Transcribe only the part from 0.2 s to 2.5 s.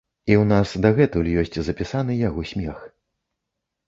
І ў нас дагэтуль ёсць запісаны яго